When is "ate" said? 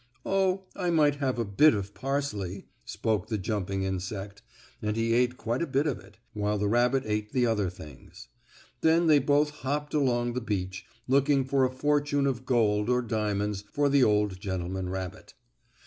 5.13-5.37, 7.05-7.33